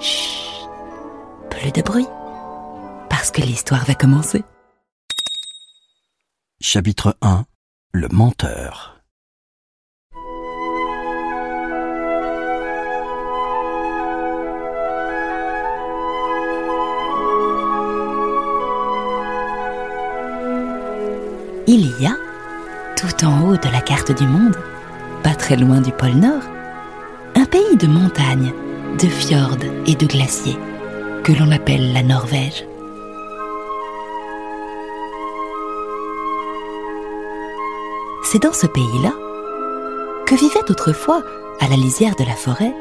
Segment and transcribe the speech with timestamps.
[0.00, 0.68] chut,
[1.50, 2.06] plus de bruit,
[3.10, 4.42] parce que l'histoire va commencer.
[6.60, 7.44] Chapitre 1
[7.92, 8.98] Le menteur.
[21.70, 22.16] Il y a,
[22.96, 24.56] tout en haut de la carte du monde,
[25.22, 26.42] pas très loin du pôle Nord,
[27.34, 28.54] un pays de montagnes,
[28.96, 30.58] de fjords et de glaciers
[31.22, 32.64] que l'on appelle la Norvège.
[38.24, 39.12] C'est dans ce pays-là
[40.26, 41.22] que vivait autrefois,
[41.60, 42.74] à la lisière de la forêt,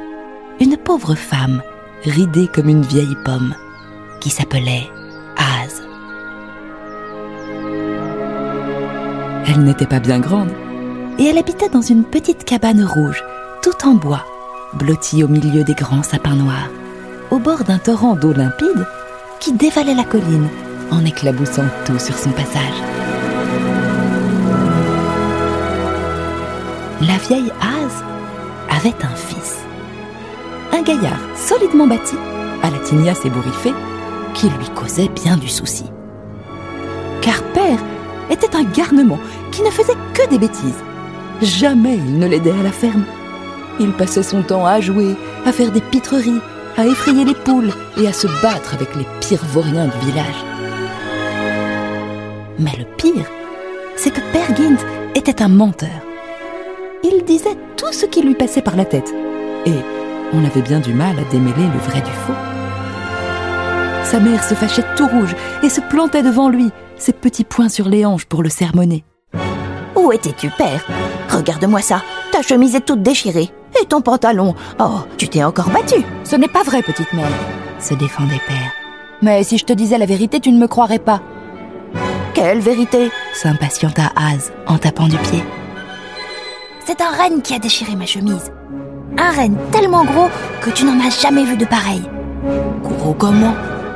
[0.60, 1.62] une pauvre femme
[2.04, 3.56] ridée comme une vieille pomme
[4.20, 4.90] qui s'appelait
[5.38, 5.84] Az.
[9.48, 10.52] Elle n'était pas bien grande
[11.20, 13.24] et elle habitait dans une petite cabane rouge,
[13.62, 14.26] tout en bois,
[14.74, 16.70] blottie au milieu des grands sapins noirs,
[17.32, 18.86] au bord d'un torrent d'eau limpide
[19.40, 20.50] qui dévalait la colline
[20.92, 22.82] en éclaboussant tout sur son passage.
[27.02, 28.04] La vieille Az
[28.70, 29.58] avait un fils,
[30.74, 32.16] un gaillard solidement bâti,
[32.64, 33.74] à la tignasse ébouriffée,
[34.34, 35.86] qui lui causait bien du souci.
[37.22, 37.80] Car père
[38.30, 39.20] était un garnement
[39.52, 40.84] qui ne faisait que des bêtises.
[41.42, 43.04] Jamais il ne l'aidait à la ferme.
[43.80, 46.42] Il passait son temps à jouer, à faire des pitreries,
[46.78, 50.46] à effrayer les poules et à se battre avec les pires vauriens du village.
[52.60, 53.26] Mais le pire,
[53.96, 54.78] c'est que Père Gynt
[55.16, 55.90] était un menteur.
[57.04, 59.14] Il disait tout ce qui lui passait par la tête.
[59.66, 59.74] Et
[60.34, 62.34] on avait bien du mal à démêler le vrai du faux.
[64.04, 67.90] Sa mère se fâchait tout rouge et se plantait devant lui, ses petits poings sur
[67.90, 69.04] les hanches pour le sermonner.
[69.96, 70.86] Où étais-tu, père?
[71.30, 72.02] Regarde-moi ça,
[72.32, 73.52] ta chemise est toute déchirée.
[73.90, 77.30] Ton pantalon Oh, tu t'es encore battu Ce n'est pas vrai, petite mère,
[77.80, 78.72] se défendait Père.
[79.22, 81.22] Mais si je te disais la vérité, tu ne me croirais pas.
[82.34, 83.12] Quelle vérité?
[83.34, 85.44] S'impatienta Az en tapant du pied.
[86.86, 88.52] C'est un renne qui a déchiré ma chemise.
[89.18, 90.30] Un renne tellement gros
[90.62, 92.04] que tu n'en as jamais vu de pareil.
[92.84, 93.56] Gros comment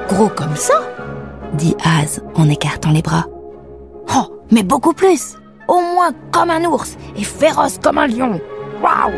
[0.10, 0.74] Gros comme ça
[1.54, 3.26] dit Az en écartant les bras.
[4.16, 5.38] Oh, mais beaucoup plus
[5.68, 8.40] Au moins comme un ours et féroce comme un lion.
[8.82, 9.12] Waouh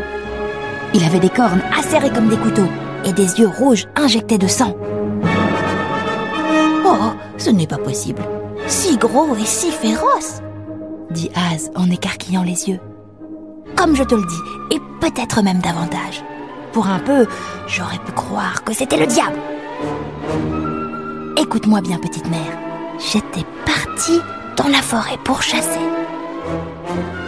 [0.94, 2.68] Il avait des cornes acérées comme des couteaux
[3.04, 4.76] et des yeux rouges injectés de sang.
[6.86, 8.22] Oh, ce n'est pas possible.
[8.68, 10.40] Si gros et si féroce
[11.10, 12.80] dit Az en écarquillant les yeux.
[13.76, 16.22] Comme je te le dis, et peut-être même davantage.
[16.72, 17.26] Pour un peu,
[17.66, 19.38] j'aurais pu croire que c'était le diable.
[21.36, 22.58] Écoute-moi bien, petite mère.
[22.98, 24.20] J'étais partie
[24.56, 25.80] dans la forêt pour chasser.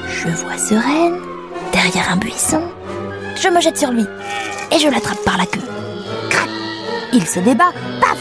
[0.08, 1.20] Je vois ce renne
[1.72, 2.62] derrière un buisson.
[3.36, 4.04] Je me jette sur lui
[4.72, 5.60] et je l'attrape par la queue.
[6.30, 6.48] Crac
[7.12, 7.72] Il se débat.
[8.00, 8.18] Paf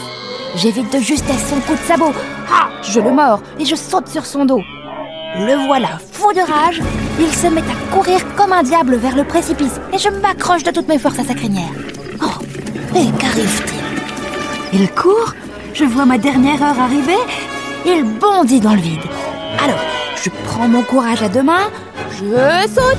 [0.56, 2.12] J'évite de justesse son coup de sabot.
[2.50, 4.62] Ah Je le mords et je saute sur son dos.
[5.38, 6.80] Le voilà fou de rage.
[7.18, 10.70] Il se met à courir comme un diable vers le précipice et je m'accroche de
[10.70, 11.72] toutes mes forces à sa crinière.
[12.22, 12.42] Oh
[12.94, 14.80] Et qu'arrive-t-il?
[14.80, 15.34] Il court
[15.78, 17.18] je vois ma dernière heure arriver,
[17.84, 19.02] il bondit dans le vide.
[19.62, 19.78] Alors,
[20.24, 21.68] je prends mon courage à deux mains,
[22.12, 22.96] je saute,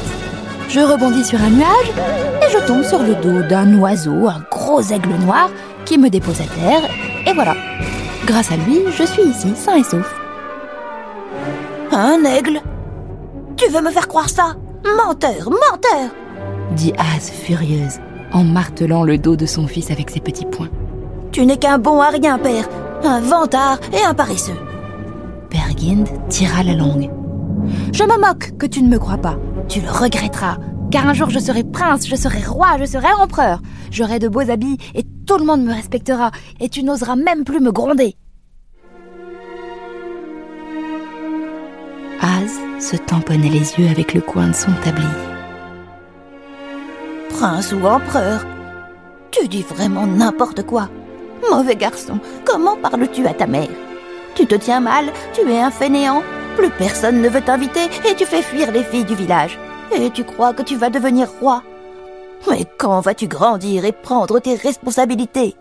[0.70, 1.92] je rebondis sur un nuage
[2.42, 5.50] et je tombe sur le dos d'un oiseau, un gros aigle noir,
[5.86, 6.90] qui me dépose à terre,
[7.26, 7.56] et voilà.
[8.26, 10.14] Grâce à lui, je suis ici, sain et sauf.
[11.92, 12.62] Un aigle?
[13.56, 14.56] Tu veux me faire croire ça?
[14.84, 16.12] Menteur, menteur
[16.78, 18.00] dit Az furieuse,
[18.32, 20.70] en martelant le dos de son fils avec ses petits poings.
[21.32, 22.68] Tu n'es qu'un bon à rien, père.
[23.04, 24.58] Un vantard et un paresseux.
[25.50, 27.10] Père Gynt tira la langue.
[27.92, 29.38] Je me moque que tu ne me crois pas.
[29.68, 30.58] Tu le regretteras.
[30.90, 33.62] Car un jour je serai prince, je serai roi, je serai empereur.
[33.92, 36.32] J'aurai de beaux habits et tout le monde me respectera.
[36.62, 38.16] Et tu n'oseras même plus me gronder.
[42.22, 45.08] Az se tamponnait les yeux avec le coin de son tablier.
[47.30, 48.46] Prince ou empereur
[49.32, 50.90] Tu dis vraiment n'importe quoi.
[51.52, 53.70] Mauvais garçon, comment parles-tu à ta mère?
[54.36, 56.24] Tu te tiens mal, tu es un fainéant,
[56.56, 59.60] plus personne ne veut t'inviter et tu fais fuir les filles du village.
[59.92, 61.64] Et tu crois que tu vas devenir roi?
[62.50, 65.56] Mais quand vas-tu grandir et prendre tes responsabilités?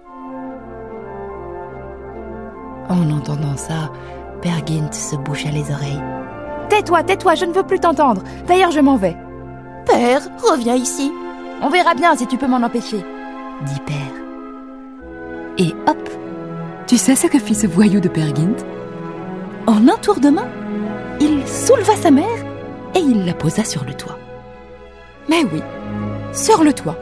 [2.88, 3.90] En entendant ça,
[4.42, 6.02] Pergint se boucha les oreilles.
[6.68, 8.22] Tais-toi, tais-toi, je ne veux plus t'entendre.
[8.46, 9.16] D'ailleurs, je m'en vais.
[9.86, 11.12] Père, reviens ici.
[11.62, 13.04] On verra bien si tu peux m'en empêcher,
[13.62, 13.96] dit Père.
[15.58, 16.08] Et hop
[16.86, 18.56] Tu sais ce que fit ce voyou de Pergint
[19.66, 20.48] En un tour de main,
[21.18, 22.45] il souleva sa mère
[22.96, 24.18] et il la posa sur le toit.
[25.28, 25.60] Mais oui,
[26.32, 26.96] sur le toit,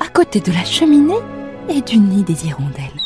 [0.00, 1.20] à côté de la cheminée
[1.68, 3.00] et du nid des hirondelles.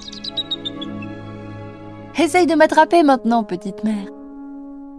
[2.19, 4.09] Essaye de m'attraper maintenant, petite mère,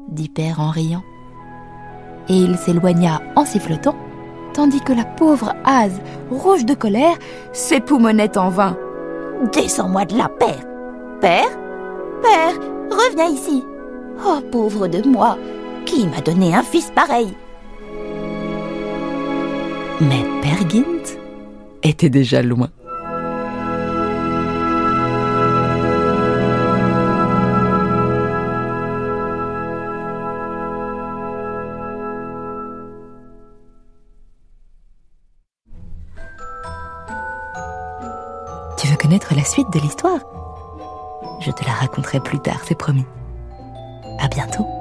[0.09, 1.03] dit Père en riant.
[2.29, 3.95] Et il s'éloigna en sifflotant,
[4.53, 5.99] tandis que la pauvre hase,
[6.29, 7.17] rouge de colère,
[7.53, 8.77] s'époumonnait en vain.
[9.53, 10.63] Descends-moi de là, Père.
[11.19, 11.49] Père
[12.21, 12.53] Père,
[12.89, 13.63] reviens ici.
[14.25, 15.37] Oh, pauvre de moi,
[15.87, 17.33] qui m'a donné un fils pareil
[20.01, 20.83] Mais Pergint
[21.81, 22.69] était déjà loin.
[38.77, 40.19] Tu veux connaître la suite de l'histoire?
[41.39, 43.05] Je te la raconterai plus tard, c'est promis.
[44.19, 44.76] À bientôt.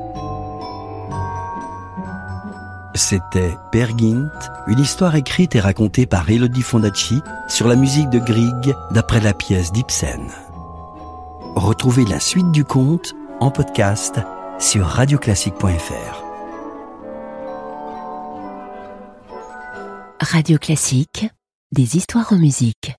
[2.96, 4.30] C'était Pergint,
[4.66, 9.34] une histoire écrite et racontée par Elodie Fondacci sur la musique de Grieg d'après la
[9.34, 10.30] pièce d'Ibsen.
[11.56, 14.18] Retrouvez la suite du conte en podcast
[14.58, 16.24] sur radioclassique.fr.
[20.20, 21.28] Radio Classique,
[21.72, 22.94] des histoires en musique.